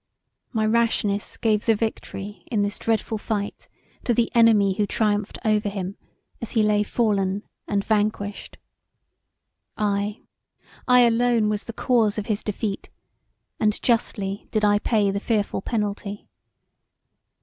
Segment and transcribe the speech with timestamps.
[0.51, 3.67] My rashness gave the victory in this dreadful fight
[4.03, 5.95] to the enemy who triumphed over him
[6.41, 8.57] as he lay fallen and vanquished.
[9.77, 10.21] I!
[10.87, 12.89] I alone was the cause of his defeat
[13.59, 16.27] and justly did I pay the fearful penalty.